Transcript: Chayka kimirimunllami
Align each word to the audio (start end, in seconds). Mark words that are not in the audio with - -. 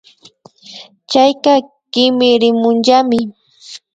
Chayka 1.11 1.53
kimirimunllami 1.91 3.19